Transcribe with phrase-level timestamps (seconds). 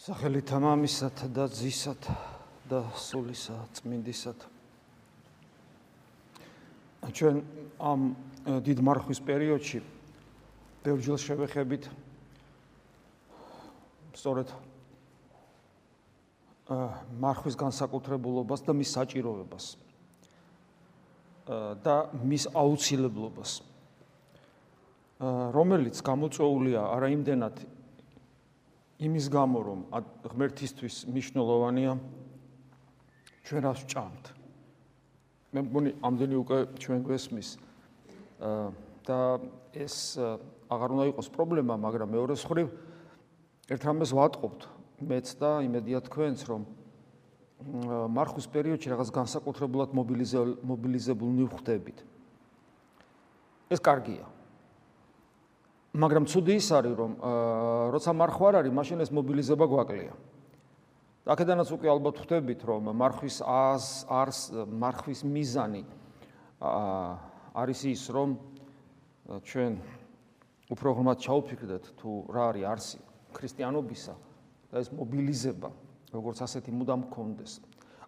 [0.00, 2.06] სახელით ამამისათ და ძისათ
[2.70, 4.46] და სულისა წმინდისათ.
[7.12, 7.40] ჩვენ
[7.76, 8.06] ამ
[8.64, 9.80] დიდ მარხვის პერიოდში
[10.86, 11.88] ბევრჯერ შევეხებით
[14.16, 14.54] სწორედ
[17.20, 19.66] მარხვის განსაკუთრებულობას და მის საჭიროებას
[21.84, 23.52] და მის აუცილებლობას
[25.52, 27.60] რომელიც გამოწვეულია არა იმდენად
[29.00, 29.80] იმის გამო რომ
[30.28, 31.92] ღმერთისთვის მნიშვნელოვანია
[33.48, 34.24] ჩვენ რას ვჭამთ.
[35.50, 37.48] მე მგონი ამდენი უკვე ჩვენ გვესმის.
[38.40, 39.40] და
[39.76, 40.16] ეს
[40.72, 42.68] აღარ უნდა იყოს პრობლემა მაგრამ მეორე მხრივ
[43.74, 44.60] ერთ რამეს ვატყობთ
[45.04, 46.62] მეც და იმედია თქვენც რომ
[48.16, 51.98] მარხვის პერიოდში რაღაც განსაკუთრებულად მობილიზებულნი ვხდებით
[53.76, 54.24] ეს კარგია
[55.90, 57.12] მაგრამ ცუდი ის არის რომ
[57.90, 60.14] როცა მარხვარ არის მაშინ ეს მობილიზება გვაკლია.
[61.26, 65.82] აქედანაც უკვე ალბათ ხვდებით რომ მარხვის ას არს მარხვის მიზანი
[67.54, 68.38] არის ის რომ
[69.42, 69.72] ჩვენ
[70.70, 73.00] უფრო ღრმად ჩაუფიქრდეთ თუ რა არის არსი
[73.34, 74.14] ქრისტიანობისა
[74.70, 75.70] და ეს მობილიზება
[76.14, 77.52] როგორც ასეთი მუდამ გქონდეს.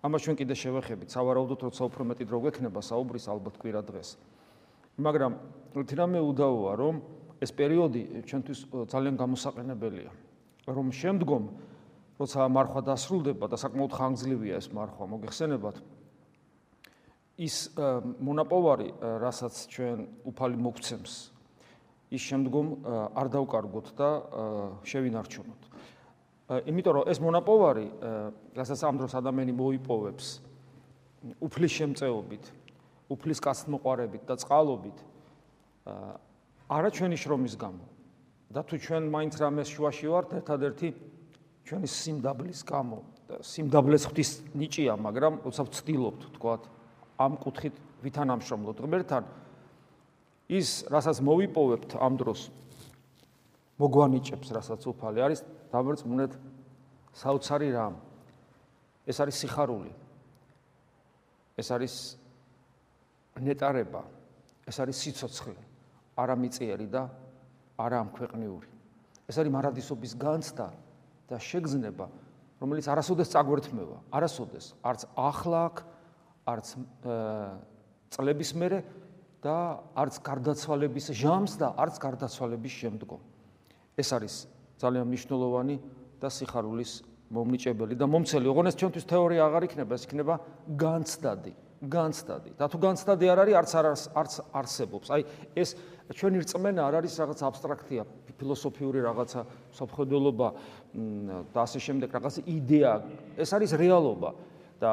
[0.02, 1.08] ამას ჩვენ კიდე შევეხებით.
[1.14, 4.19] სავარაუდოდ როცა უფრო მეტი დრო გვექნება საუბრის ალბათ კვირა დღეს.
[4.98, 5.33] მაგრამ
[5.86, 6.94] თირამე უდავოა რომ
[7.43, 10.11] ეს პერიოდი ჩვენთვის ძალიან გამოსაყენებელია.
[10.67, 11.43] რომ შემდგომ
[12.21, 15.77] როცა მარხვა დასრულდება და საკმაოდ ხანგრძლივია ეს მარხვა, მოგეხსენებათ
[17.43, 17.57] ის
[18.23, 19.98] მონაპოვარი, რასაც ჩვენ
[20.31, 21.13] უფალი მოგცემს,
[22.15, 22.67] ის შემდგომ
[23.19, 24.11] არ დავკარგოთ და
[24.87, 25.63] შევინარჩუნოთ.
[26.69, 27.87] იმიტომ რომ ეს მონაპოვარი,
[28.55, 30.27] რასაც ამ დროს ადამიანი მოიპოვებს
[31.43, 32.45] უფლის შემწეობით,
[33.11, 34.98] უფლის კაცმოყარებით და წყალობით,
[36.73, 37.84] არა ჩვენი შრომის გამო.
[38.53, 40.89] და თუ ჩვენ მაინც რამეს შუაში ვართ ერთადერთი
[41.64, 42.98] ჩვენი სიმდაბლის გამო
[43.41, 46.63] სიმდაბლეს ღვთის ნიჭია მაგრამ როცა ვცდილობთ თქვათ
[47.17, 48.77] ამ კუთხით ვითანამშრომლოთ.
[48.85, 49.24] ღმერთთან
[50.52, 52.41] ის რასაც მოვიპოვებთ ამ დროს
[53.80, 55.41] მოგვანიჭებს რასაც უფალი არის
[55.73, 56.33] დამერწმუნეთ
[57.17, 57.96] საოცარი რამ.
[59.08, 59.92] ეს არის სიხარული.
[61.57, 61.95] ეს არის
[63.41, 64.05] ნეტარება.
[64.69, 65.71] ეს არის სიцоცხლე
[66.22, 67.02] არა მიწიერი და
[67.78, 68.68] არა ამქვეყნიური.
[69.27, 70.66] ეს არის მარადისობის განცდა
[71.28, 72.06] და შეგზნება,
[72.62, 75.77] რომელიც არასოდეს წაგვერთმევა, არასოდეს, არც ახლა აქ,
[76.46, 76.66] არც
[78.12, 78.78] წლების მერე
[79.42, 79.56] და
[79.98, 83.20] არც გარდაცვალების ჟამს და არც გარდაცვალების შემდგომ.
[83.98, 84.34] ეს არის
[84.78, 85.77] ძალიან მნიშვნელოვანი
[86.22, 86.92] და სიხარულის
[87.33, 88.46] მომნიჭებელი და მომცელი.
[88.46, 90.34] ოღონდ ეს ჩვენთვის თეორია აღარ იქნება, ეს იქნება
[90.77, 91.52] განცდადი.
[91.83, 92.51] განცდადი.
[92.59, 95.07] და თუ განცდადი არ არის, არც არც არც არსებობს.
[95.11, 95.23] აი
[95.57, 95.75] ეს
[96.15, 98.03] ჩვენი რწმენა არ არის რაღაც აბსტრაქტია,
[98.39, 99.41] ფილოსოფიური რაღაცა,
[99.75, 100.48] საფხედველობა
[101.53, 102.93] და ასე შემდეგ რაღაც იდეა.
[103.39, 104.31] ეს არის რეალობა
[104.79, 104.91] და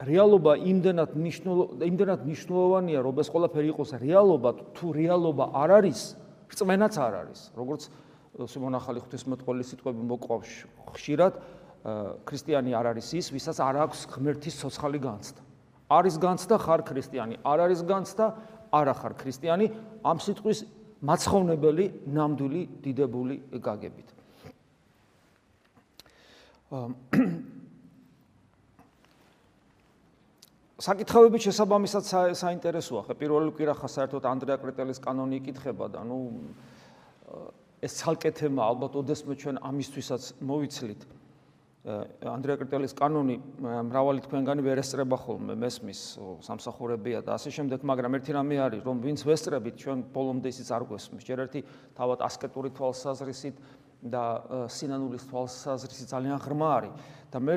[0.00, 6.00] რეალობა იმდენად მნიშვნელოვანია, იმდენად მნიშვნელოვანია, რომ ეს ყველაფერი იყოს რეალობა, თუ რეალობა არ არის,
[6.48, 7.40] რწმენაც არ არის.
[7.58, 7.82] როგორც
[8.40, 10.50] სიმონ ახალი ღვთისმეტყველის სიტყვები მოყვავს
[10.94, 11.34] ხშირად,
[12.24, 15.49] ქრისტიანი არ არის ის, ვისაც არ აქვს ღმერთის ცოცხალი განცდა.
[15.90, 18.26] არის განცდა ხარ ქრისტიანი, არ არის განცდა
[18.70, 19.66] არა ხარ ქრისტიანი,
[20.06, 20.58] ამ სიტყვის
[21.02, 24.08] მაცხოვნებელი ნამდვილი დიდებული გაგებით.
[30.80, 32.04] საკითხავები შესაბამისად
[32.38, 33.02] საინტერესოა.
[33.10, 36.18] ხე პირველი კვირახა საერთოდ ანდრია კრეტელის კანონი იკითხება და ნუ
[37.84, 41.00] ეს ცალკე თემა ალბათ ოდესმე ჩვენ ამისთვისაც მოვიცლით.
[41.80, 46.00] ანდრია კრიტელის კანონი მრავალი თქვენგანი ვერ ესწრება ხოლმე მესმის
[46.44, 50.84] სამსახურებია და ასე შემდეგ, მაგრამ ერთი რამე არის, რომ ვინც ვესწრებით, ჩვენ ბოლომდე ისიც არ
[50.84, 51.24] გვესმის.
[51.24, 51.64] ჯერ ერთი
[51.96, 53.56] თავად ასკეტური თვალსაზრისით
[54.12, 54.24] და
[54.68, 56.92] სინანულის თვალსაზრისით ძალიან ღრმა არის
[57.32, 57.54] და მე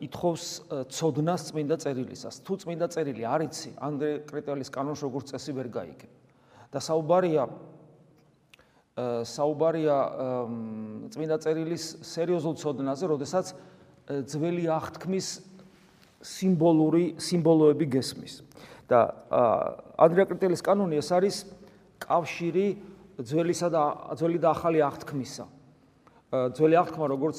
[0.00, 0.44] ითხოვს
[0.88, 2.40] ცოდნას წმინდა წერილისას.
[2.46, 6.10] თუ წმინდა წერილი არიცი, ანდრია კრიტელის კანონს როგორც წესი ვერ გაიგებ.
[6.72, 7.44] და საუბარია
[8.98, 9.98] საუბარია
[11.12, 13.46] წმინდა წერილის სერიოზულ ცოდნაზე, როდესაც
[14.28, 15.28] ძველი აღთქმის
[16.22, 18.34] სიმბოლური სიმბოლოები გესმის.
[18.92, 19.00] და
[19.96, 21.36] ანდრია კრიტელის კანონი ეს არის
[22.02, 22.66] კავშირი
[23.24, 23.82] ძველისა და
[24.20, 25.44] ძველი და ახალი აღთქმისა.
[26.52, 27.38] ძველი აღთქმა როგორც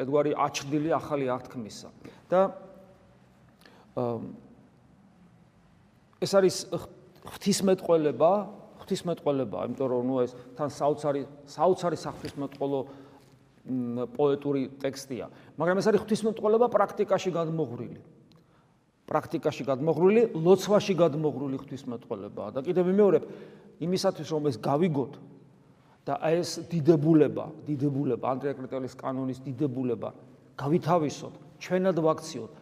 [0.00, 1.88] ედგვარი აჩრდილი ახალი აღთქმისა.
[2.32, 2.40] და
[6.22, 6.56] ეს არის
[7.28, 8.32] ღვთისმეტყველება
[8.82, 12.80] ღვთისმეტყველება, იმიტომ რომ ნუ ეს თან საოცარი საოცარი საღვთისმეტყველო
[14.16, 15.30] პოეტური ტექსტია.
[15.54, 18.00] მაგრამ ეს არის ღვთისმეტყველება პრაქტიკაში გადმოღრილი.
[19.06, 22.44] პრაქტიკაში გადმოღრილი, ლოცვაში გადმოღრილი ღვთისმეტყველება.
[22.54, 23.22] და კიდევ ვიმეორებ,
[23.82, 25.12] იმისათვის რომ ეს გავიგოთ
[26.06, 30.10] და ეს დიდებულება, დიდებულება, ანდრია კრეტელის კანონის დიდებულება
[30.58, 32.52] გავითავისოთ, ჩვენად ვაქციოთ,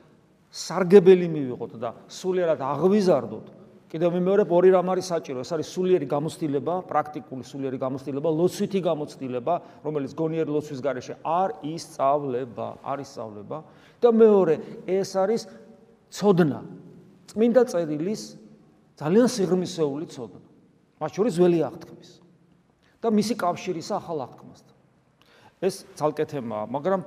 [0.51, 3.47] სარგებელი მივიღოთ და სულიერად აღვიზარდოთ.
[3.91, 9.55] კიდევ მეორე ორი რამ არის საჭირო, ეს არის სულიერი გამოცდილება, პრაქტიკული სულიერი გამოცდილება, ლოცვითი გამოცდილება,
[9.83, 13.59] რომელიც გონიერ ლოცვის გარეშე არ ისწავლება, არ ისწავლება
[13.99, 14.55] და მეორე
[14.87, 15.43] ეს არის
[16.15, 16.61] ცოდნა.
[17.35, 18.23] წმინდა წერილის
[18.95, 20.47] ძალიან სიღრმისეული ცოდნა.
[21.03, 22.11] მათ შორის ველი აღთქმის.
[23.01, 24.77] და მისი კავშირის ახალ აღთქმასთან.
[25.65, 27.01] ეს ძალკე თემაა, მაგრამ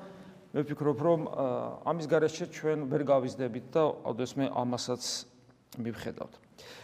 [0.54, 1.20] მე ვფიქრობ, რომ
[1.86, 5.04] ამის გარეშე ჩვენ ვერ გავიზდებით და ოდესმე ამასაც
[5.78, 6.43] მივხედავთ.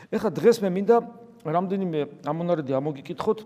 [0.10, 0.98] ეხლა დღეს მე მინდა
[1.46, 3.40] რამდენიმე ამონარიდი ამოგიკითხოთ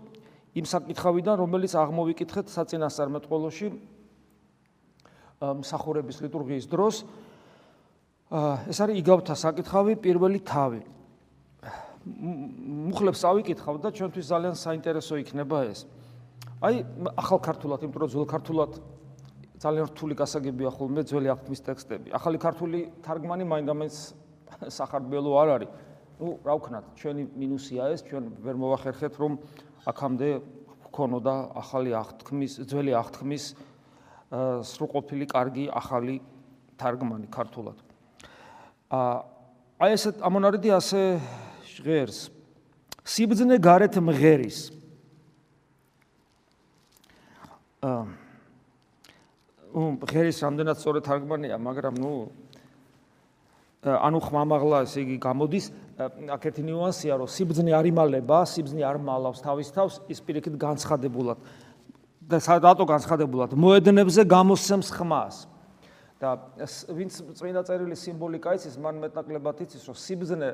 [0.54, 3.68] იმ საკითხავიდან, რომელიც აღმოვიკითხეთ საწინასწარმეტყველოში
[5.42, 7.04] მსახურების ლიტურგიის დროს.
[8.70, 10.80] ეს არის იგავთა საკითხავი პირველი თავი.
[12.04, 15.86] მუხლებს ავიკითხავ და ჩვენთვის ძალიან საინტერესო იქნება ეს.
[16.62, 16.84] აი
[17.16, 18.72] ახალ ქართულად, იმიტომ რომ ძველ ქართულად
[19.58, 22.08] ძალიან რთული გასაგებია ხოლმე ძველი აღთმის ტექსტები.
[22.12, 23.96] ახალი ქართული თარგმანი მაინდამაინც
[24.78, 25.70] სახარბელო არ არის.
[26.20, 29.32] Ну, რა ვქნათ, ჩვენი მინუსია ეს, ჩვენ ვერ მოვახერხეთ რომ
[29.90, 30.28] აქამდე
[30.94, 33.44] ქონოდა ახალი აღთქმის, ძველი აღთქმის
[34.70, 36.20] სრულყოფილი კარგი ახალი
[36.78, 37.78] თარგმანი ქართულად.
[38.94, 41.00] აი ეს ამონარიდი ასე
[41.66, 42.18] ჟღერს
[43.04, 44.58] სიბძნე გარეთ მღერის
[49.74, 52.12] უ მღერის რამდენად სწორი თარგმანია მაგრამ ნუ
[53.84, 55.66] ანუ ხმამაღლა ესე იგი გამოდის
[56.34, 61.38] აქ ერთი ნიუანსია რომ სიბძნე არ იმალება სიბძნე არ მალავს თავის თავს ის პირიქით განცხადებულად
[62.24, 65.36] და სადათო განცხადებულად მოედნებზე გამოსცემს ხმას
[66.24, 66.32] და
[66.94, 70.48] ვინც წმინდა წერილი სიმბოლიკა იცის, მან მეტნაკლებად იცის, რომ სიბზნე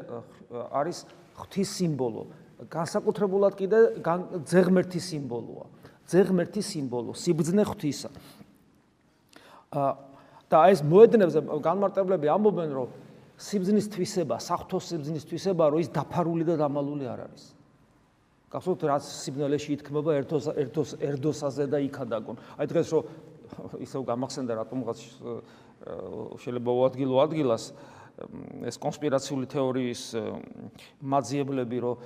[0.72, 1.04] არის
[1.38, 2.22] ღვთის სიმბოლო.
[2.72, 3.78] განსაკუთრებულად კიდე
[4.50, 5.64] ძეგმერთის სიმბოლოა.
[6.10, 8.10] ძეგმერთის სიმბოლო, სიბზნე ღვთისა.
[10.50, 12.88] და ეს მოედნებზე განმარტებლები ამბობენ, რომ
[13.40, 17.44] სიბზნის თვისება, საფრთხო სიბზნის თვისება, რომ ის დაფარული და დამალული არ არის.
[18.50, 22.36] გახსოვთ, რაც სიბნელეში ითქმება ერთოს ერთოს ერდოსაზე და იქადაგონ.
[22.58, 23.02] აი დღეს რომ
[23.86, 24.98] ისევ გამახსენდა რატომღაც
[26.42, 27.72] შეიძლება უადგილო ადგილას
[28.68, 30.02] ეს კონსპირაციული თეორიის
[31.00, 31.96] მაძიებლები რომ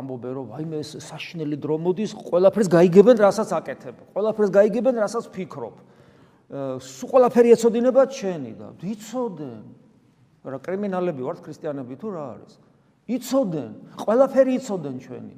[0.00, 5.76] ამბობენ რომ ვაიმე ეს საშნელი დრო მოდის ყველაფერს გაიგებენ რასაც აკეთებ ყველაფერს გაიგებენ რასაც ფიქრობ
[6.80, 9.60] სულ ყველაფერი ეცოდინება ჩენი და ვიცოდენ
[10.46, 12.52] რა კრიმინალები ვართ ქრისტიანები თუ რა არის
[13.16, 13.72] იცოდნენ
[14.02, 15.34] ყველაფერი იცოდნენ ჩვენი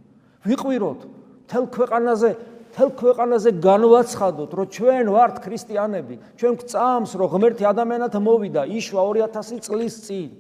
[0.48, 1.00] ვიყვიროთ
[1.48, 2.30] თელ ქვეყანაზე
[2.78, 9.64] თელ ქვეყანაზე განვაცხადოთ, რომ ჩვენ ვართ ქრისტიანები, ჩვენ გწამს, რომ ღმერთი ადამიანად მოვიდა, იშვა 2000
[9.64, 10.30] წლის წინ.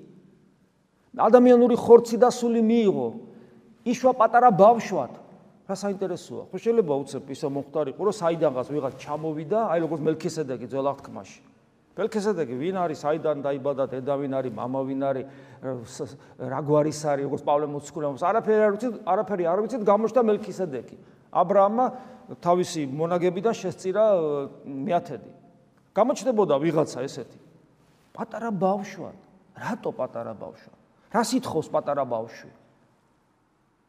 [1.16, 3.08] ადამიანური ხორცი დასული მიიღო.
[3.88, 5.12] იშვა პატარა ბავშვად.
[5.68, 6.42] რა საინტერესოა?
[6.52, 11.40] ხო შეიძლება უცებ ისე მომختارიყო, რომ საიდანღაც ვიღაც ჩამოვიდა, აი როგორც მელქისედეკი ძველად ხმაში.
[11.97, 12.97] მელქისედეკი ვინ არის?
[13.05, 14.53] საიდან დაიბადა დედა ვინ არის?
[14.53, 15.25] мама ვინ არის?
[16.41, 17.25] რა გვარის არის?
[17.29, 20.97] როგორც პავლე მოციქულს არაფერი არ ვიცით, არაფერი არ ვიცით, გამოჩნდა მელქისედეკი.
[21.33, 21.85] ა ブラ ამა
[22.41, 24.03] თავისი მონაგებიდან შესწირა
[24.63, 25.31] მეათედი.
[25.93, 27.39] გამოჩნდებოდა ვიღაცა ესეთი.
[28.13, 29.17] პატარა ბავშვად.
[29.53, 30.77] რატო პატარა ბავშვად?
[31.13, 32.49] რა სითხოს პატარა ბავშვი?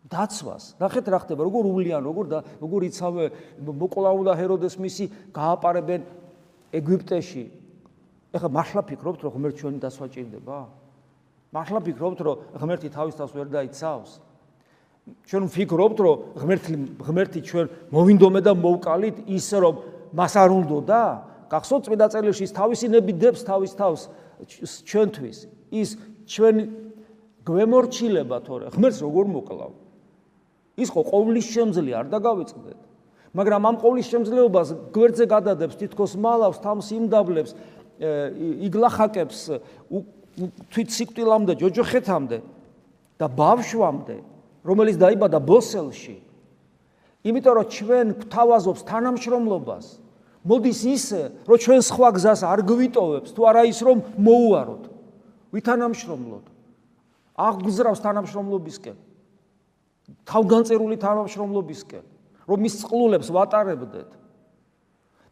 [0.04, 0.64] დაცვას.
[0.76, 3.24] ნახეთ რა ხდება, როგორ უვლიან, როგორ და როგორ იცავე
[3.64, 6.00] მოკოლაულა ჰეროდეს მისი გააპარებენ
[6.76, 7.57] ეგვიპტეში.
[8.29, 10.57] ეხლა მართლა ფიქრობთ, რომ ღმერთი ჩვენი დაცვა ჭირდება?
[11.49, 14.11] მართლა ფიქრობთ, რომ ღმერთი თავის თავს ვერ დაიცავს?
[15.25, 19.75] ჩვენ ვფიქრობთ, რომ ღმერთი ღმერთი ჩვენ მოვინდომე და მოვკალით ისე რომ
[20.13, 21.01] მას არ უნდოდა?
[21.49, 24.01] გახსოვთ წმინდა წერილში ის თავისი ნები დებს თავის თავს
[24.85, 25.37] ჩვენთვის.
[25.73, 25.89] ის
[26.29, 26.55] ჩვენ
[27.49, 29.71] გვემორჩილება თორე ღმერთს როგორ მოკლავ?
[30.77, 32.79] ის ხო ყოვლის შემძლე არ დაგავიწყდეთ.
[33.33, 37.51] მაგრამ ამ ყოვლის შემძლეობას გვერდზე გადადებს თითქოს მალავს თავს იმდაბლებს
[37.99, 39.39] იგლახაკებს
[40.71, 42.37] თვით სიკვდილამდე ჯოჯოხეთამდე
[43.19, 44.17] და ბავშვამდე
[44.63, 46.17] რომელიც დაიბადა ბოსელში.
[47.27, 49.85] იმიტომ რომ ჩვენ გვთავაზობს თანამშრომლობას.
[50.47, 54.83] მოდის ისე, რომ ჩვენ სხვა გზას არ გვიტოვებს, თუ არა ის რომ მოუაროთ.
[55.51, 56.45] ვითანამშრომლოთ.
[57.35, 58.97] აღგზრავს თანამშრომლობისკენ.
[60.25, 62.05] თავგანწერული თანამშრომლობისკენ,
[62.47, 64.09] რომ მის წყლულებს ვატარებდეთ.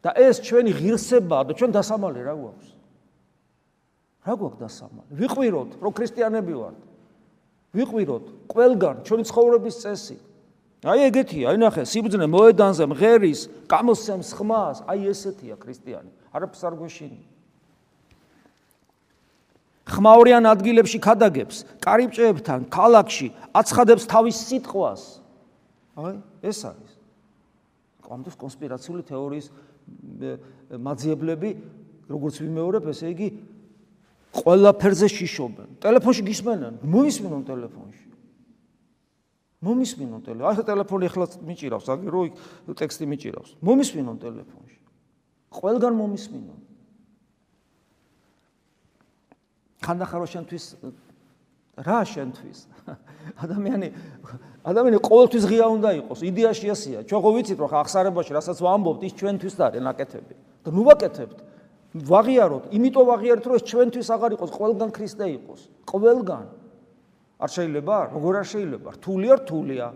[0.02, 2.68] და ეს ჩვენი ღირსებაა და ჩვენ დასამალი რა გვაქვს?
[4.26, 5.10] რა გვაქვს დასამალი?
[5.18, 6.78] ვიყვიროთ, რომ ქრისტიანები ვართ.
[7.74, 10.16] ვიყვიროთ ყველგან ჩვენი ცხოვრების წესი.
[10.86, 16.10] აი ეგეთია, აი ნახე, სიბძნე მოედანზე მღერის, გამოსცემს ხმას, აი ესეთია ქრისტიანი.
[16.30, 17.20] არაფერს არ გვეშინი.
[19.88, 25.02] ხმაურიან ადგილებში ქადაგებს, კარიბჭეებთან, ქალაქში, აცხადებს თავის სიტყვას.
[25.98, 26.92] აი, ეს არის.
[28.08, 29.50] დროს კონსპირაციული თეორიის
[30.68, 31.50] მაძიებლები
[32.08, 33.28] როგორც ვიმეორებ, ესე იგი
[34.38, 35.68] ყველაფერზე შიშობენ.
[35.82, 38.06] ტელეფონში გისმენენ, მომისმენონ ტელეფონში.
[39.64, 40.48] მომისმინონ ტელეფონი.
[40.52, 42.20] ახლა ტელეფონი ახლა მიჭირავს, აგერო
[42.78, 43.50] ტექსტი მიჭირავს.
[43.64, 44.78] მომისმინონ ტელეფონში.
[45.48, 46.58] ყველგან მომისმინონ.
[49.82, 50.64] ხანდახარო შენთვის
[51.78, 52.58] რა შენთვის?
[53.44, 53.88] ადამიანი
[54.68, 56.98] ადამიანი ყოველთვის ღია უნდა იყოს, იდეაში ასია.
[57.08, 60.34] ჩვენ ხო ვიცით, რომ ახსარებაში რასაც ვამბობთ, ის ჩვენთვის არის ნაკეთები.
[60.64, 61.38] და ნუ ვაკეთებთ.
[61.88, 65.60] ვაღიაროთ, იმიტომ ვაღიარეთ, რომ ეს ჩვენთვის აღარ იყოს, ყველგან ქრისტე იყოს.
[65.88, 66.44] ყველგან.
[67.38, 67.96] არ შეიძლება?
[68.12, 68.88] როგორ არ შეიძლება?
[68.98, 69.86] რთულია, რთულია.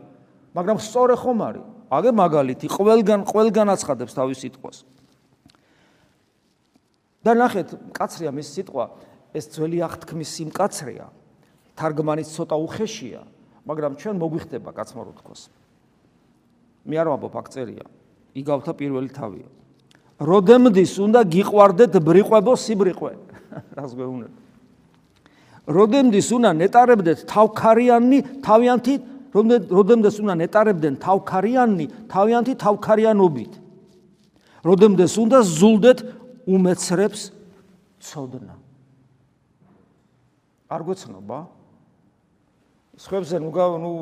[0.56, 1.66] მაგრამ სწორე ხომ არის?
[1.92, 4.78] აგე მაგალითი, ყველგან ყველგან აცხადებს თავის სიტყვას.
[7.22, 8.84] და ნახეთ, კაცრია მის სიტყვა,
[9.30, 11.06] ეს ძველი აღთქმის სიმკაცრია.
[11.76, 13.22] თარგმანის ცოტა უხეშია,
[13.66, 15.48] მაგრამ ჩვენ მოგვიხდება კაცმარო თქოს.
[16.84, 17.84] მე არ ვამბობ აქ-წერია.
[18.34, 19.48] იგავთა პირველი თავია.
[20.22, 23.12] როდემდის უნდა გიყვარდეთ ბრიყვებო სიბრიყვე?
[23.78, 24.42] რას გვეუბნები?
[25.66, 28.94] როდემდის უნდა ნეტარებდეთ თავქარიანი თავიანთი
[29.32, 33.52] როდემდეს უნდა ნეტარებდნენ თავქარიანი თავიანთი თავქარიანობით
[34.66, 35.98] როდემდეს უნდა ზულდეთ
[36.50, 37.20] უმეცრებს
[38.02, 38.54] ცოდნა
[40.72, 41.38] არ გვეცნობა
[43.00, 43.92] სხვებზე ნუ ნუ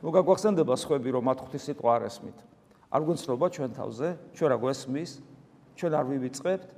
[0.00, 2.38] ნუ გაგვახსენდება სხვები რომ მათ ღვთის სიტყვა არ ესმით.
[2.90, 5.10] არ გვეცნობა ჩვენ თავზე ჩვენ რა გვესმის
[5.78, 6.68] ჩვენ არ ვივიწყებთ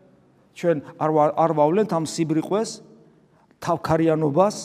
[0.52, 2.70] ჩვენ არ არ ვავლენთ ამ სიბრიყვეს
[3.64, 4.56] თავქარიანობას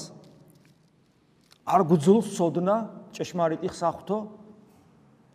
[1.64, 2.76] არ გძულს სოდნა
[3.16, 4.18] ჭეშმარიტი ხსახთო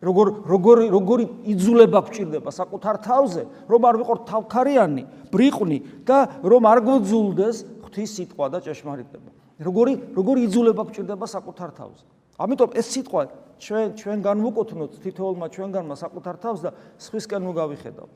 [0.05, 5.03] როგორ როგორ როგორი იძულება გჭირდება საკუთარ თავზე რომ არ ვიყო თავქარიანი
[5.33, 7.57] ბრიყვნი და რომ არ გძულდეს
[7.89, 12.05] ღვთის სიტყვა და ჭეშმარიტება როგორი როგორი იძულება გჭირდება საკუთარ თავზე
[12.43, 13.21] ამიტომ ეს სიტყვა
[13.63, 18.07] ჩვენ ჩვენ განვუკუთვნოთ თითოეულმა ჩვენგანმა საკუთარ თავს და სხვისკენ მოგავიხედავ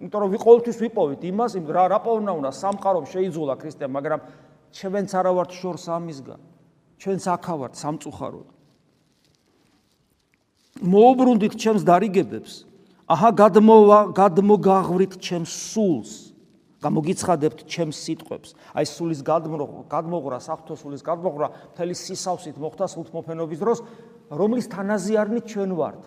[0.00, 4.20] იმიტომ რომ ვიყოლთვის ვიპოვით იმას, იმ რა რა პოვნა უნდა სამყარო შეიძულა ქრისტე, მაგრამ
[4.72, 6.40] ჩვენც არა ვართ შორს ამისგან.
[6.96, 8.48] ჩვენც აქა ვართ სამწუხაროდ.
[10.80, 12.64] მოუბრუნდით ჩემს დარიგებებს.
[13.12, 16.29] აჰა გადმოვა, გადმოგაღვრით ჩემს სულს.
[16.80, 18.54] გამოგიცხადებთ ჩემს სიტყვებს.
[18.72, 21.46] აი სულის გადმოღრა, საფრთხო სულის გადმოღრა,
[21.76, 23.78] მთელი სისავსით მოხდა სულთმოფენობის დროს,
[24.32, 26.02] რომლის თანაზიარნი ჩვენ ვართ.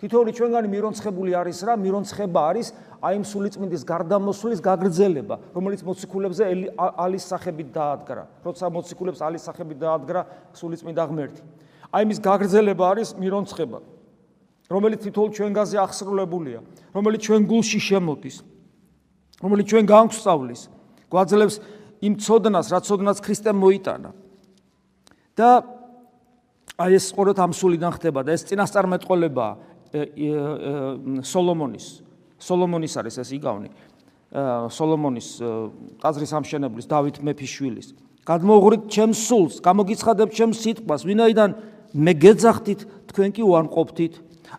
[0.00, 2.68] თითოეული ჩვენგანი მირონცხებული არის რა, მირონცხება არის
[3.04, 6.44] აი იმ სულიწმინდის გარდამოსვლის გაგრძელება, რომელიც მოციქულებზე
[6.76, 8.22] ალის სახებით დაადგრა.
[8.44, 10.20] როცა მოციქულებს ალის სახებით დაადგრა
[10.56, 11.42] სულიწმინდა ღმერთი.
[11.94, 13.78] აი მის გაგრძელება არის მირონცხება,
[14.72, 16.58] რომელიც თითოეულ ჩვენგანზე აღსრულებულია,
[16.96, 18.36] რომელიც ჩვენ გულში შემოდის,
[19.44, 20.60] რომელიც ჩვენ განგვსწავლის,
[21.12, 21.56] გვაძლევს
[22.00, 24.10] იმ ცოდნას, რაც ცოდნას ქრისტემ მოიტანა.
[25.34, 25.66] და
[26.78, 29.52] აი ეს სწორედ ამ სულიდან ხდება და ეს წინასწარმეტყველებაა
[31.22, 31.86] სოლომონის
[32.38, 33.70] სოლომონის არის ეს იგავნი.
[34.34, 35.28] სოლომონის
[36.02, 37.88] ტაძრის ამშენებლის დავით მეფის შვილის
[38.26, 41.54] გადმოღრით ჩემს სულს გამოგიცხადებთ ჩემს სიტყვას ვინაიდან
[41.94, 42.80] მე გეძახთით
[43.14, 44.14] თქვენ კი უარყოფთით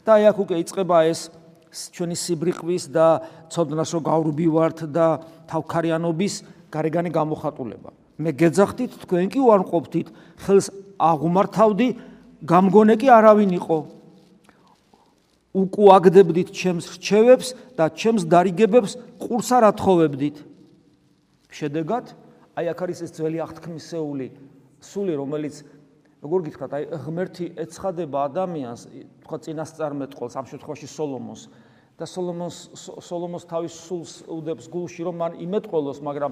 [0.07, 1.27] და აი აქ უკვე იწყება ეს
[1.75, 3.07] ჩვენი სიბრიყვის და
[3.51, 5.07] ცოდნასო გავრბივართ და
[5.51, 6.33] თავქარიანობის
[6.71, 7.89] გარეგანი გამოხატულება.
[8.15, 10.07] მე გეძახთით თქვენ კი უარყოფთით
[10.39, 10.67] ხელს
[10.99, 11.87] აღუმართავდი
[12.47, 13.77] გამგონე კი არავინ იყო.
[15.55, 17.47] უკუაგდებდით ჩემს რჩევებს
[17.79, 20.37] და ჩემს დარიგებებს ყურს არ ათხოვებდით.
[21.51, 22.05] შედეგად,
[22.59, 24.27] აი აქ არის ეს ძველი აღთქმისეული
[24.83, 25.63] სული, რომელიც
[26.23, 28.81] როგორ გითხრათ, აი ღმერთი ეცხადება ადამიანს,
[29.23, 31.41] თქვა წინასწარმეტყველს, ამ შემთხვევაში სოლომონს
[31.95, 32.57] და სოლომონს
[32.99, 36.31] სოლომონს თავის სულს უდებს გულში, რომ მან იმეტყველოს, მაგრამ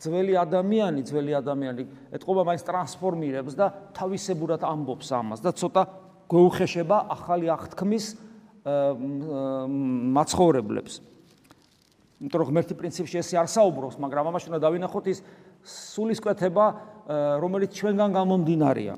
[0.00, 1.82] ძველი ადამიანი, ძველი ადამიანი
[2.14, 5.82] ეთყობა მაინც ტრანსფორმირებს და თავისებურად ამბობს ამას და ცოტა
[6.30, 8.06] გვეუხეშება ახალი აღთქმის
[10.14, 10.94] მაცხოვრებლებს.
[12.20, 15.18] იმიტომ რომ ღმერთი პრინციპში ესე არ საუბრობს, მაგრამ ამაში უნდა დავინახოთ ის
[15.64, 16.64] სულისკვეთება,
[17.40, 18.94] რომელიც ჩვენგან გამომდინარეა.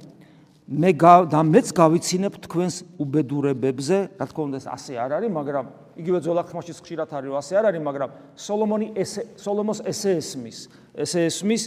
[0.72, 0.90] მე
[1.30, 7.10] და მეც გავიცინებ თქვენს უბედურებებზე, რა თქმა უნდა, ასე არ არის, მაგრამ იგივე ძოლახმაში ხშირად
[7.12, 10.58] არის, ასე არ არის, მაგრამ სოლომონი ესე სოლომოს ესე ესმის,
[10.96, 11.62] ესე ესმის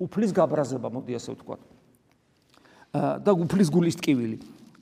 [0.00, 1.56] უფლის გაბრაზება, მოდი ასე ვთქვა.
[2.96, 4.36] და უფლის გულის ტკივილი.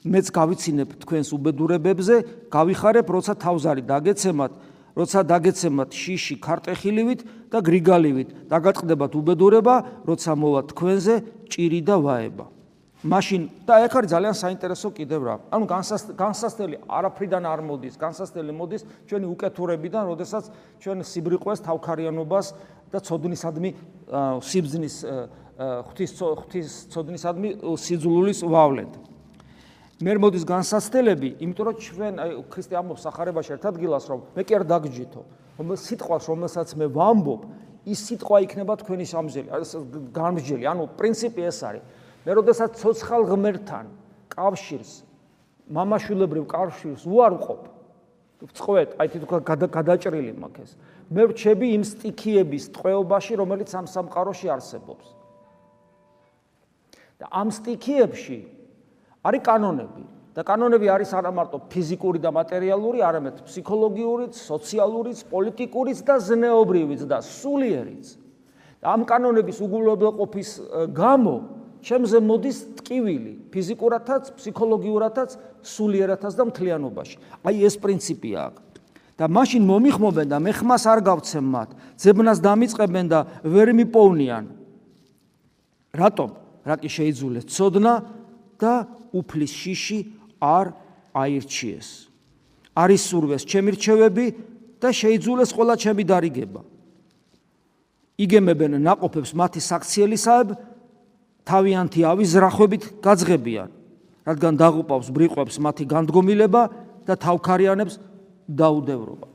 [0.04, 2.14] მეც გავიცინებ თქვენს უბედურებებზე,
[2.52, 4.52] გავიხარებ, როცა თავზარი დაგეცემათ,
[4.94, 7.20] როცა დაგეცემათ შიში ქარტეხილივით
[7.50, 9.74] და გრიგალივით, დაგატყდებათ უბედურება,
[10.04, 11.14] როცა მოვა თქვენზე
[11.50, 12.46] ჭირი და ვაება.
[13.04, 15.34] მაშინ და ეგ არის ძალიან საინტერესო კიდევ რა.
[15.52, 15.64] ანუ
[16.16, 20.44] განსასწრელი არაფრიდან არ მოდის, განსასწრელი მოდის ჩვენი უკეთურებიდან, როდესაც
[20.80, 22.46] ჩვენ სიბრიყვეს თავქარიანობას
[22.88, 23.70] და ცოდნისადმი
[24.40, 24.96] სიბზნის
[25.54, 28.94] ღვთის ღვთის ცოდნისადმი სიძულულის ვავლენთ.
[30.00, 34.52] მე მოდის განსაცდელები, იმიტომ რომ ჩვენ აი ქრისტე ამბობს სახარებაში ერთ ადგილას რომ მე კი
[34.58, 35.20] არ დაგჯითო,
[35.60, 37.40] რომ სიტყვას რომელსაც მე ვამბობ,
[37.84, 39.48] ის სიტყვა იქნება თქვენი სამზელი,
[40.10, 41.84] გამსჯელი, ანუ პრინციპი ეს არის.
[42.24, 43.86] მე როდესაც ცოცხალ ღმერთთან
[44.32, 44.92] კავშირს,
[45.68, 47.62] მამაშვილებრივ კავშირს უარყოფ,
[48.44, 49.40] წყვეთ, აი თვითონ
[49.72, 50.70] გადაჭრილი მაქვს ეს.
[51.08, 55.06] მე რჩები იმ სტიქიების ტყვეობაში, რომელიც ამ სამყაროში არსებობს.
[57.14, 58.38] და ამ სტიქიებში
[59.22, 60.04] არის კანონები
[60.34, 67.22] და კანონები არის არა მარტო ფიზიკური და მატერიალური, არამედ ფსიქოლოგიურიც, სოციალურიც, პოლიტიკურიც და ზნეობრივიც და
[67.22, 68.06] სულიერიც.
[68.82, 70.50] და ამ კანონების უგულებელყოფის
[70.90, 71.36] გამო
[71.84, 77.16] შემზე მოდის ტკივილი ფიზიკურათაც, ფსიქოლოგიურათაც, სულიერათაც და მთლიანობაში.
[77.44, 78.54] აი ეს პრინციპია აქ.
[79.14, 81.70] და მაშინ მომიხმობენ და მე ხმას არ გავცემ მათ.
[82.00, 84.44] ძებნას დამიწყებენ და ვერ მიპოვნიან.
[85.94, 86.28] რატომ?
[86.66, 87.94] რა კი შეიძულეთ ცოდნა
[88.58, 88.74] და
[89.14, 89.98] უფლის შიში
[90.40, 90.74] არ
[91.14, 91.88] აირჩიეს.
[92.74, 94.26] არის სურვეს ჩემი რჩევები
[94.82, 96.60] და შეიძულეს ყველა ჩემი დარიგება.
[98.18, 100.48] იგემებენ ناقოფებს მათი საქციელისაებ
[101.44, 103.70] თავიანთი ავის ზრახვებით გაძღებიან,
[104.24, 106.62] რადგან დაღუპავს ბრიყვებს მათი განდგომილება
[107.04, 108.00] და თავქარიანებს
[108.48, 109.28] დაუდევრობა.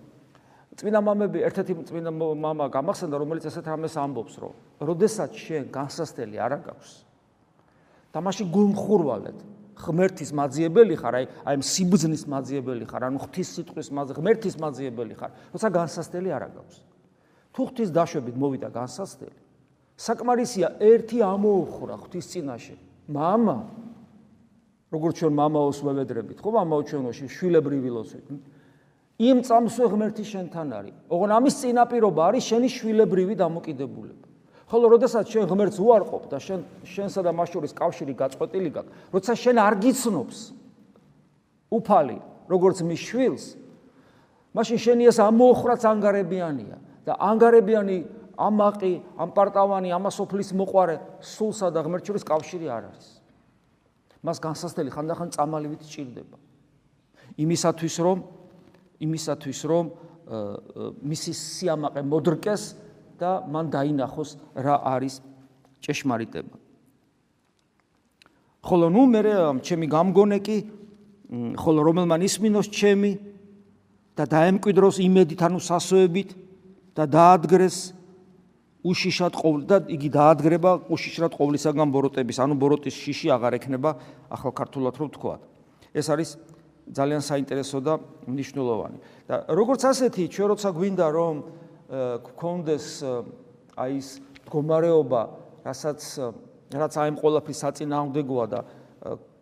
[0.80, 6.52] წმინდა მამები, ერთ-ერთი წმინდა მამა გამახსენდა, რომელიც ესეთ რამეს ამბობს, რომ როდესაც შენ განსასწრელი არ
[6.56, 6.92] აგაქვს,
[8.16, 9.38] და მაშინ გულმხურვალეთ
[9.80, 15.32] ღმერთის მაძიებელი ხარ, აი აი სიბძნის მაძიებელი ხარ, ანუ ღვთის სიტყვის მაძი, ღმერთის მაძიებელი ხარ,
[15.52, 16.76] როცა განსასწრელი არ აგავს.
[17.54, 19.40] თუ ღვთის დაშვებით მოვიდა განსასწრელი,
[20.00, 22.76] საკმარისია ერთი ამოოხრა ღვთის წინაშე.
[23.12, 23.68] мама
[24.90, 28.28] როგორც ჩვენ мамаოს ვევედრებით, ხო, мамаო ჩვენოში შვილებრივი ლოცვით.
[29.20, 30.96] იმ წამსვე ღმერთი შენთან არის.
[31.12, 34.26] ოღონ ამის წინაპირობა არის შენი შვილებრივი დამოკიდებულება.
[34.70, 39.34] ხოლო როდესაც შენ ღმერთს უარყოფ და შენ შენსა და მას შორის კავშირი გაწყვეტილი გაქვს, როცა
[39.34, 40.38] შენ არ გიცნობს
[41.74, 42.18] უფალი,
[42.50, 43.46] როგორც მის შვილს,
[44.54, 47.98] მაშინ შენი ეს ამოოხრაც ანგარებიანია და ანგარებიანი
[48.40, 53.08] ამაყი, ამპარტავანი, ამასოფლის მოყარე სულსა და ღმერთს შორის კავშირი არ არის.
[54.24, 56.38] მას განსასწრელი ხანდახან წამალივით ჭირდება.
[57.40, 58.18] იმისათვის რომ
[59.00, 59.86] იმისათვის რომ
[61.04, 62.64] მისი სიამაყე მოდრკეს
[63.20, 65.22] და მან დაინახოს რა არის
[65.84, 66.56] ჭეშმარიტება.
[68.60, 69.22] ხოლო ნუ მე
[69.64, 70.58] ჩემი გამგონე კი
[71.56, 73.12] ხოლო რომელმა ისმინოს ჩემი
[74.20, 76.30] და დაემკვიდროს იმედით ანუ სასოებით
[76.92, 77.99] და დაადგრეს
[78.80, 83.92] უშიშად ყოვლ და იგი დაადგრება უშიშრად ყოვლისაგან ბოროტების ანუ ბოროტის შიში აღარ ექნება
[84.32, 85.42] ახალ ქართულად რო ვთქვათ.
[85.92, 86.30] ეს არის
[86.96, 88.98] ძალიან საინტერესო და მნიშვნელოვანი.
[89.28, 91.36] და როგორც ასეთი ჩვენ როცა გვინდა რომ
[92.24, 92.86] გქონდეს
[93.76, 94.10] აი ეს
[94.48, 95.22] მდგომარეობა,
[95.68, 96.00] რასაც
[96.72, 98.60] რაც აი ამ ყოლაფის საწინააღმდეგოა და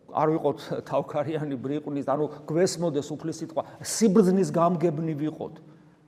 [0.08, 5.54] არ ვიყოთ თავქარიანი ბრიყვნის, ანუ გვესმოდეს უფლის სიტყვა, სიბრძნის გამგებნი ვიყოთ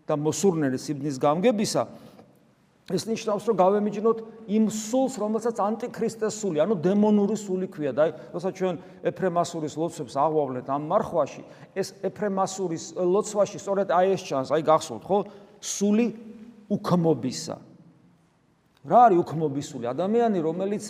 [0.09, 1.83] და მოსურნელი სიბრძნის გამგებისა
[2.91, 4.19] ეს ნიშნავს, რომ გავემიჯნოთ
[4.51, 8.75] იმ სულს, რომელსაც ანტიქრისტეს სული, ანუ დემონური სული ქვია და აი, როცა ჩვენ
[9.07, 11.43] ეფრემასურის ლოცვებს აღვავლეთ ამ მარხვაში,
[11.79, 15.19] ეს ეფრემასურის ლოცვაში სწორედ აი ეს ჩანს, აი გახსოვთ, ხო?
[15.63, 16.07] სული
[16.67, 17.57] უქმობისა.
[18.91, 19.85] რა არის უქმობისული?
[19.87, 20.85] ადამიანი, რომელიც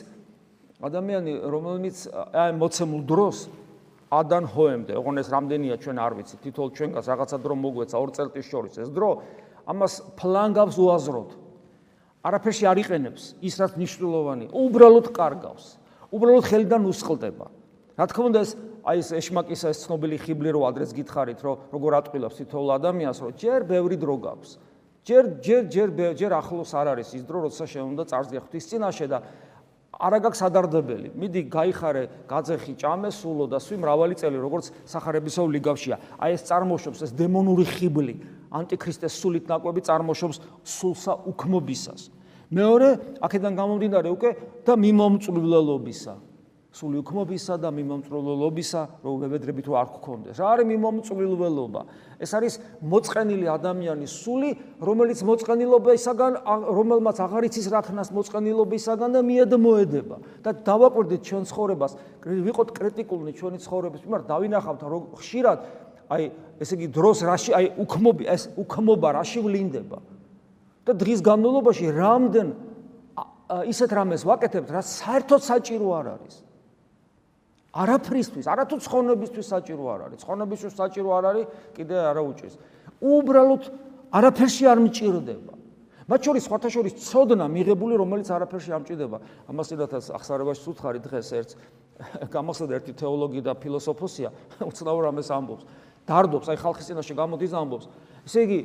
[0.80, 3.36] ადამიანი, რომელიც აი მოცემულ დროს
[4.10, 8.46] ადან ჰოემდე, ოღონ ეს რამდენია ჩვენ არ ვიცით, თითოეულ ჩვენგანს რაღაცა დრო მოგვეცა ორ წელს
[8.48, 9.10] შორის ეს დრო,
[9.70, 11.39] ამას ფლანგავს უაზროდ.
[12.20, 15.64] არაფერში არ იყენებს ის რაც მნიშვნელოვანია, უბრალოდ კარგავს.
[16.12, 17.46] უბრალოდ ხელიდან უსყლდება.
[17.96, 21.92] რა თქმა უნდა ეს აი ეს ეშმაკისა ეს ცნობილი ხიბლი რო ადრეს გითხარით, რომ როგორ
[22.00, 24.50] ატყილებს თითოეულ ადამიანს, რომ ჯერ ბევრი დრო გაქვს.
[25.04, 29.06] ჯერ ჯერ ჯერ ჯერ ახლოს არ არის ის დრო, როცა შენ უნდა წარსდი ღვთის წინაშე
[29.08, 29.18] და
[30.00, 31.08] არა გაქვს ადარდებელი.
[31.12, 35.96] მიდი გაიხარე, გაძეხი, ჭამე, სულო და სვი მრავალი წელი, როგორც სახარებისო ლიგავშია.
[36.20, 38.14] აი ეს წარმოშობს ეს დემონური ხიბლი,
[38.50, 42.10] ანტიქრისტეს სულით ნაკვები წარმოშობს სულსა უქმობისას.
[42.50, 42.88] მეორე,
[43.22, 44.30] აქედან გამომდინარე უკვე
[44.66, 46.14] და მიმომწვლელობისა.
[46.70, 50.38] სული უქმობისა და მიმომწრულობისა, რომ ვებედრებით რო არ გქონდეს.
[50.38, 51.80] რა არის მიმომწრულობა?
[52.22, 60.16] ეს არის მოწყენილი ადამიანის სული, რომელიც მოწყენილობისაგან, რომელმაც აღარ იცის რა ქნას მოწყენილობისაგან და მიადმოედება.
[60.46, 65.58] და დავაკვირდით ჩვენ ცხოვრებას, ვიყოთ კრიტიკულნი ჩვენი ცხოვრების მიმართ, დავინახავთ რომ ხშირად
[66.10, 66.24] აი
[66.60, 69.98] ესე იგი დროს რაში აი უქმობი ეს უქმობა რაში ვლინდება.
[70.80, 72.48] და დღის განმავლობაში რამდენ
[73.50, 76.36] ისეთ რამეს ვაკეთებთ, რაც საერთოდ საჭირო არ არის.
[77.70, 80.18] არაფრისთვის, არათუ ცხონებისთვის საჭირო არ არის.
[80.24, 81.46] ცხონებისთვის საჭირო არ არის,
[81.76, 82.54] კიდე არა უჭირს.
[82.98, 83.62] უბრალოდ
[84.10, 85.54] არაფერში არ მჭირდება.
[86.10, 89.18] მათ შორის სხვათა შორის ცოდნა მიღებული, რომელიც არაფერში ამჭირდება.
[89.46, 91.54] ამას ერთად ახსარებაში უთხარი დღეს ერთს
[92.34, 94.28] გამახსენდა ერთი თეოლოგი და ფილოსოფოსია,
[94.70, 95.64] უცნაურ ამას ამბობს.
[96.10, 97.86] დარდობს, აი ხალხის წინაშე გამოდის ამბობს.
[98.26, 98.60] ესე იგი,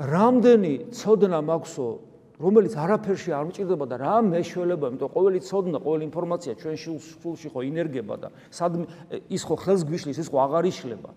[0.00, 1.88] რამდენი ცოდნა მაქვსო,
[2.36, 6.88] რომელიც არაფერში არ მჭირდება და რა მეშველება, იმიტომ ყოველი ცოდნა, ყოველი ინფორმაცია ჩვენში
[7.22, 8.84] სულში ხო ინერგება და სად
[9.32, 11.10] ის ხო ხელს გვიშლის, ის ხო აღარ იშლება.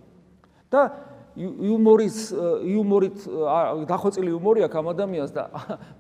[0.70, 0.82] და
[1.39, 2.18] იუმორის
[2.68, 3.18] იუმორით
[3.89, 5.44] დახოცილი იუმორი აქვს ამ ადამიანს და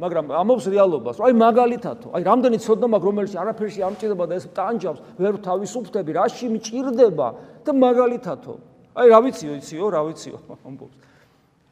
[0.01, 1.15] მაგრამ ამობს რეალობას.
[1.19, 6.47] აი მაგალითათო, აი რამდენი ცოდნა მაქვს რომელიც არაფერში ამჭირდება და ეს ტანჯავს, ვერ თავისუფლდები, რაში
[6.53, 7.27] მჭირდება
[7.63, 8.68] და მაგალითათო.
[8.99, 10.97] აი რა ვიციო, იციო, რა ვიციო ამბობს.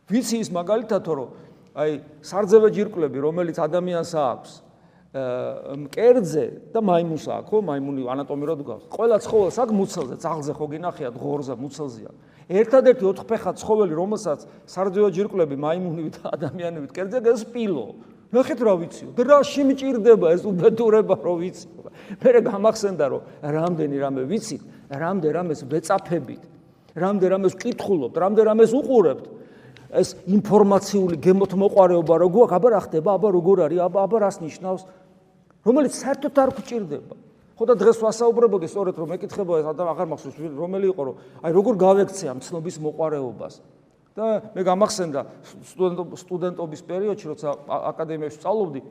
[0.07, 1.29] ვიცი ის მაგალითათო რომ
[1.77, 1.91] აი
[2.23, 4.51] სარძევე ჯირკვლები რომელიც ადამიანს აქვს
[5.17, 7.57] მკერძე და მაიმუნს აქვს, ხო?
[7.63, 8.83] მაიმუნი ანატომიურად გავს.
[8.91, 12.11] ყველა ცხოველს აქვს მუცელზე, ძაღლზე ხო გინახიათ, ღორზე, მუცელზეა.
[12.47, 17.85] ერთადერთი ოთხფეხა ცხოველი, რომელსაც სარძევა ჯირკვლები, მაიმუნივით და ადამიანივით კერძე გასპილო.
[18.35, 19.09] ნახეთ რა ვიციო.
[19.15, 21.81] და რა შემჭირდება ეს უბედურება რო ვიციო.
[22.19, 24.61] მე გამახსენდა რომ რამდენი რამე ვიცით,
[24.91, 26.43] რამდენ რამეს ვეწაფებით,
[26.97, 29.25] რამდენ რამეს ვკითხულობთ, რამდენ რამეს უყურებთ.
[29.87, 34.81] ეს ინფორმაციული გემოთ მოყარეობა როგორ აბა რა ხდება, აბა როგორ არის, აბა აბა რას ნიშნავს,
[35.63, 37.15] რომელიც საერთოდ არ გვჭირდება.
[37.57, 41.51] ხო და დღეს ვასაუბრებოდი სწორედ რომ მეკითხება ეს ადამ აღარ მახსოვს რომელი იყო რომ აი
[41.57, 43.53] როგორ გავექცე ამ ცნობის მოყარეობას
[44.13, 45.21] და მე გამახსენდა
[46.21, 47.49] სტუდენტობის პერიოდში როცა
[47.97, 48.81] აკადემიაში სწავლობდი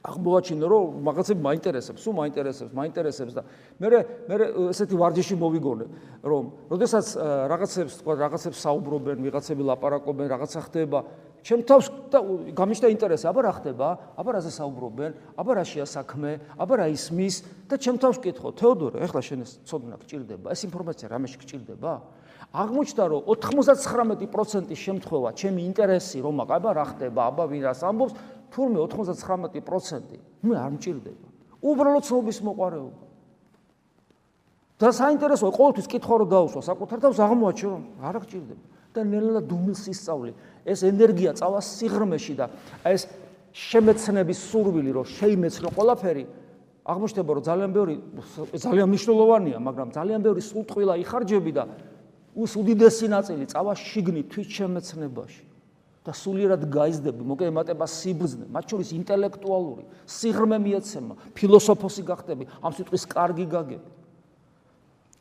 [0.00, 3.42] აღმოაჩინე რომ მაგაცები მაინტერესებს, სულ მაინტერესებს, მაინტერესებს და
[3.76, 3.88] მე
[4.30, 4.36] მე
[4.72, 5.86] ესეთი ვარჯიში მოვიგონე,
[6.24, 7.06] რომ როდესაც
[7.52, 10.98] რაღაცებს თქვა რაღაცებს საუბრობენ, ვიღაცები ლაპარაკობენ, რაღაცა ხდება,
[11.44, 11.86] ჩემ თავს
[12.56, 13.88] გამიშდა ინტერესი, აბა რა ხდება?
[14.16, 15.10] აბა რაზე საუბრობენ?
[15.40, 16.30] აბა რაშია საქმე?
[16.56, 17.36] აბა რა ისმის?
[17.68, 20.46] და ჩემ თავს ვკითხო, თეოდორე, ეხლა შენ ეს ცოდნა გჭირდება?
[20.52, 21.92] ეს ინფორმაცია რამეში გჭირდება?
[22.50, 27.20] აღმოჩნდა, რომ 99% შემთხვევა, ჩემი ინტერესი რომ აბა რა ხდება?
[27.30, 28.14] აბა ვინ რას ამბობს?
[28.50, 31.26] თურმე 99% მე არ მჭირდება.
[31.62, 33.04] უბრალოდ ცნობის მოყარეობა.
[34.80, 38.64] და საინტერესოა, ყოველთვის კითხვა რო დაუსვა, საკუთარ თავს აღმოაჩინე რომ არ გჭირდება.
[38.90, 40.32] და ნელა დუმილს ისწავლი.
[40.66, 42.46] ეს ენერგია წავა სიღრმეში და
[42.84, 43.06] ეს
[43.52, 46.24] შემეცნების სურვილი რომ შეიმეცნო ყველაფერი
[46.86, 47.94] აღმოჩნდება რომ ძალიან ბევრი
[48.54, 51.64] ძალიან მნიშვნელოვანია მაგრამ ძალიან ბევრი სულტყვილა იხარჯები და
[52.38, 55.42] უს უდიდესი ნაწილი წავა შიგნით თვით შემეცნებაში
[56.00, 63.46] და სულიერად გაიზდები, მოგემატება სიბრძნე, მათ შორის ინტელექტუალური, სიღრმე მიეცემა, ფილოსოფოსი გახდები, ამ სიტყვის კარგი
[63.52, 63.90] გაგები.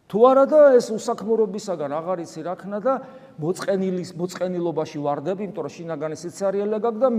[0.10, 2.94] თუ არა და ეს უსაქმურობისაგან აღარ იცი რა ქნა და
[3.38, 7.10] მოწყენილის მოწყენილობაში ვარდები, იმიტომ რომ შინაგანი სიციარიელე გაქვს და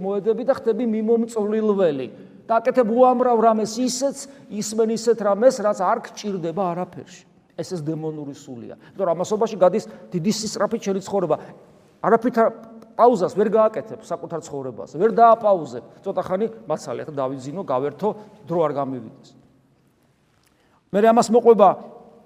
[0.00, 2.06] მოედები და ხდები მიმომწვლილველი.
[2.48, 4.16] დაკეთებ უამრავ რამეს ისეც,
[4.48, 7.22] ისმენ ისეთ რამეს, რაც არ გჭირდება არაფერში.
[7.60, 8.80] ეს ეს დემონური სულია.
[8.96, 11.36] იმიტომ რომ ამასობაში გადის დიდი სისწრაფით შენი ცხოვრება.
[12.00, 12.36] არაფრით
[13.00, 14.90] პაუზას ვერ გააკეთებ საკუთარ ცხოვრებას.
[15.00, 15.84] ვერ დააპაუზებ.
[16.04, 18.08] ცოტა ხანი მაცალე, ხა დავიძინო, გავერთო,
[18.44, 19.40] დრო არ გამივიდეს.
[20.90, 21.68] მე ამას მოყვება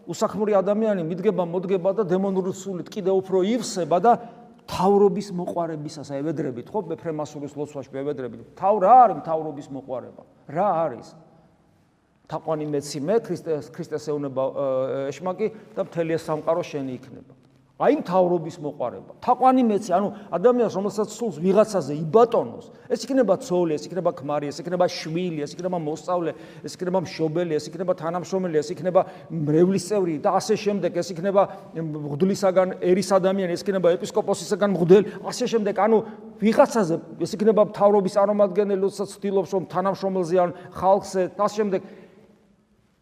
[0.09, 4.13] უსაქმური ადამიანი მიდგება მოდგება და დემონური სულით კიდე უფრო ივსება და
[4.65, 10.23] თავრობის მოყარებისას აევედრებით ხო მეფრემასურის ლოცვაში აევედრებით თავ რა არის თავრობის მოყარება
[10.57, 11.09] რა არის
[12.33, 14.45] თაყვანი მეცი მე ქრისტეს ქრისტეს ეუნება
[15.13, 17.33] ეშმაკი და მთელი სამყარო შენი იქნება
[17.75, 19.17] აი მთავრობის მოყარება.
[19.19, 24.63] თაყვანი მეცი, ანუ ადამიანს რომელსაც სულს ვიღაცაზე იბატონოს, ეს იქნება ცოლი, ეს იქნება ქმარი, ეს
[24.63, 30.15] იქნება შვილი, ეს იქნება მოსწავლე, ეს იქნება მშობელი, ეს იქნება თანამშრომელი, ეს იქნება მრევლის წევრი
[30.23, 31.43] და ასე შემდეგ, ეს იქნება
[31.75, 35.99] მღვდლისაგან ერის ადამიანი, ეს იქნება ეპისკოპოსისაგან მღვდელი, ასე შემდეგ, ანუ
[36.39, 36.95] ვიღაცაზე
[37.27, 41.81] ეს იქნება მთავრობის წარმომადგენელი, როდესაც ცდილობს რომ თანამშრომელზე ან ხალხზე და ასე შემდეგ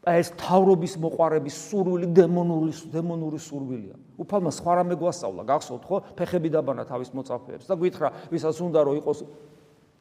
[0.02, 3.94] ეს თავრობის მოყარების სურვილი დემონური დემონური სურვილია.
[4.18, 5.96] უფალმა სხვა რამე გვასწავლა, გახსოვთ ხო?
[6.18, 9.18] ფეხები დაბანა თავის მოწაფეებს და გითხრა, ვისაც უნდა რომ იყოს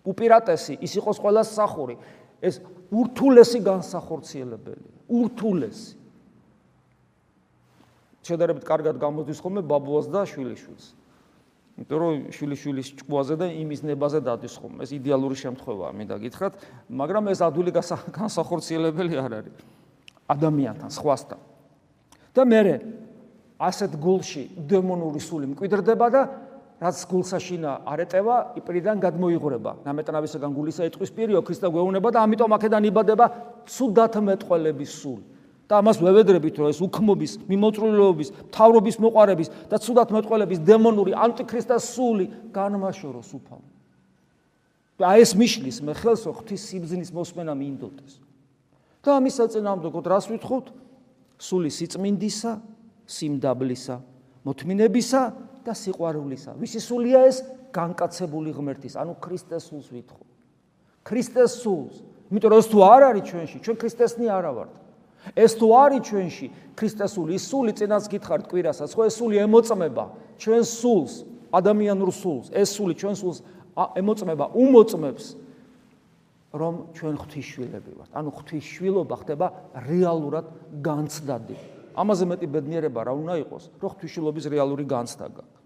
[0.02, 1.96] უპირატესი, ის იყოს ყველა სახური.
[2.42, 2.58] ეს
[2.90, 5.94] ურთულესი განსახორციელებელი, ურთულესი.
[8.26, 10.86] შედარებით კარგად გამოდის ხოლმე ბაბუას და შვილიშვილს.
[11.78, 14.82] იმიტომ რომ შვილიშვილის ჭკუაზე და იმის ნებაზე დადის ხოლმე.
[14.82, 16.54] ეს იდეალური შემთხვევაა, მინდა გითხრათ,
[16.90, 17.72] მაგრამ ეს ადვილი
[18.10, 19.81] განსახორციელებელი არ არის.
[20.32, 21.40] ადამიანთან, სხვასთან.
[22.32, 22.62] და მე
[23.62, 26.22] ასეთ გულში დემონური სული მკვიდრდება და
[26.82, 29.86] რაც გულსაშინა არეტევა, იპრიდან გადმოიღრება.
[29.86, 33.26] ნამეტნავისგან გულისა იტყვის პირიო ქრისტე გვეუნება და ამიტომ აქედან იბადება
[33.70, 35.26] ცუდათ მეტყველების სული.
[35.72, 42.26] და ამას ვევედრებით, რომ ეს უქმობის, მიმოწრულობის, თავრობის მოყარების და ცუდათ მეტყველების დემონური ანტიქრისტას სული
[42.52, 43.62] განმაშოროს უფალ.
[45.00, 48.20] და ეს მიშლის მე ხელს ღვთის სიბზნის მოსმენა მინდოდეს.
[49.02, 50.66] და ამის საწინააღმდეგოდ რას ვითხოვთ?
[51.42, 52.52] სული სიწმინდისა,
[53.10, 53.96] სიმდაბლისა,
[54.46, 55.22] მოთმინებისა
[55.66, 56.52] და სიყვარულისა.
[56.62, 57.42] ვისი სულია ეს?
[57.72, 60.28] განკაცებული ღმერთის, ანუ ქრისტეს სულს ვითხოვთ.
[61.08, 61.96] ქრისტეს სულს.
[62.30, 64.72] იმიტომ რომ ეს თუ არ არის ჩვენში, ჩვენ ქრისტესნი არა ვართ.
[65.36, 70.06] ეს თუ არის ჩვენში, ქრისტეს სული, ის სული წინას გითხართ კვირასაც, ხო ეს სული ემოწმება
[70.42, 71.14] ჩვენ სულს,
[71.54, 72.46] ადამიანურ სულს.
[72.52, 73.38] ეს სული ჩვენ სულს
[73.96, 75.26] ემოწმება, უმოწმებს
[76.52, 78.12] რომ ჩვენ ღვთისშვილები ვართ.
[78.12, 79.48] ანუ ღვთისშვილობა ხდება
[79.88, 80.46] რეალურად
[80.84, 81.56] განცდადი.
[81.96, 85.60] ამაზე მეტი ბედნიერება რა უნდა იყოს, რომ ღვთისშვილობის რეალური განცდა გაქვს.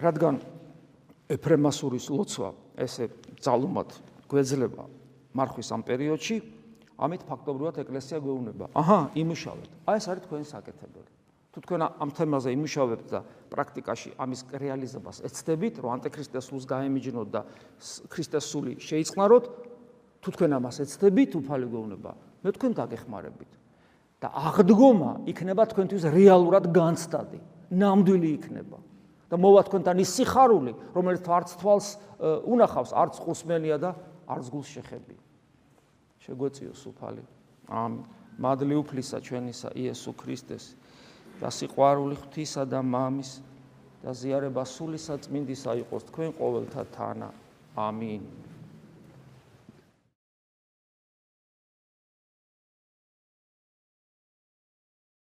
[0.00, 0.40] რადგან
[1.28, 3.12] ეფრემასურის ლოცვა ესე
[3.44, 3.90] ძალუმად
[4.30, 4.84] გვეძლება
[5.36, 6.36] მარხვის ამ პერიოდში,
[7.00, 9.70] ამით ფაქტობრივად ეკლესია გვეუბნება, აჰა, იმუშავეთ.
[9.86, 11.19] აი ეს არის თქვენი საკეთებელი.
[11.50, 17.40] თუ თქვენ ამ თემაზე იმუშავებთ და პრაქტიკაში ამის რეალიზებას ეცდებით, რომ ანტიქრისტეს სულს გაემიჯნოთ და
[18.06, 19.44] ქრისტეს სული შეიწყნაროთ,
[20.22, 22.12] თუ თქვენ ამას ეცდებით, უფალი გვეუბნება,
[22.46, 23.52] მე თქვენ გაგეხმარებით.
[24.20, 27.40] და აღდგომა იქნება თქვენთვის რეალურად განცდადი,
[27.72, 28.78] ნამდვილი იქნება.
[29.30, 31.88] და მოვა თქვენთან ის სიხარული, რომელიც არც თვალს
[32.50, 33.90] უნახავს, არც ყუსმენია და
[34.26, 35.16] არც გულს შეხები.
[36.20, 37.22] შეგვეციოს უფალი.
[37.70, 38.02] ამინ.
[38.40, 40.72] მადლი უფლისა ჩვენისა იესო ქრისტეს
[41.40, 43.30] და სიყვარული ღვთისა და მამის
[44.04, 47.28] და ზიარება სული საწმინდისა იყოს თქვენ ყოველთა თანა.
[47.76, 48.22] ამინ.